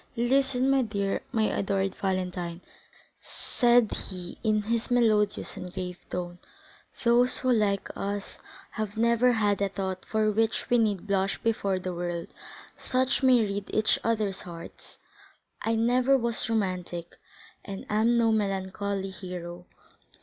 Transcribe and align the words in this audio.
"Listen, 0.17 0.67
my 0.71 0.81
dear, 0.81 1.21
my 1.31 1.43
adored 1.43 1.93
Valentine," 1.93 2.61
said 3.21 3.91
he 3.91 4.39
in 4.43 4.63
his 4.63 4.89
melodious 4.89 5.55
and 5.57 5.71
grave 5.71 5.99
tone; 6.09 6.39
"those 7.03 7.37
who, 7.37 7.51
like 7.51 7.87
us, 7.95 8.39
have 8.71 8.97
never 8.97 9.33
had 9.33 9.61
a 9.61 9.69
thought 9.69 10.03
for 10.03 10.31
which 10.31 10.67
we 10.71 10.79
need 10.79 11.05
blush 11.05 11.37
before 11.43 11.77
the 11.77 11.93
world, 11.93 12.29
such 12.75 13.21
may 13.21 13.41
read 13.41 13.69
each 13.71 13.99
other's 14.03 14.41
hearts. 14.41 14.97
I 15.61 15.75
never 15.75 16.17
was 16.17 16.49
romantic, 16.49 17.15
and 17.63 17.85
am 17.87 18.17
no 18.17 18.31
melancholy 18.31 19.11
hero. 19.11 19.67